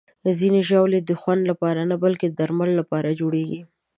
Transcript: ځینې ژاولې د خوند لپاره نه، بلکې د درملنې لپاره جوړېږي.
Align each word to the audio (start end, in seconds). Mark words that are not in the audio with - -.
ځینې 0.39 0.59
ژاولې 0.69 0.99
د 1.03 1.11
خوند 1.21 1.41
لپاره 1.51 1.81
نه، 1.89 1.95
بلکې 2.03 2.25
د 2.27 2.33
درملنې 2.39 2.75
لپاره 2.81 3.17
جوړېږي. 3.19 3.59